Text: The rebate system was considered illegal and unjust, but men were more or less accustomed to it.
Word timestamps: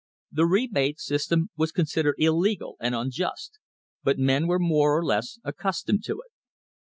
The 0.31 0.47
rebate 0.47 0.99
system 0.99 1.49
was 1.55 1.71
considered 1.71 2.15
illegal 2.17 2.75
and 2.79 2.95
unjust, 2.95 3.59
but 4.03 4.17
men 4.17 4.47
were 4.47 4.57
more 4.57 4.97
or 4.97 5.05
less 5.05 5.37
accustomed 5.43 6.03
to 6.05 6.13
it. 6.13 6.31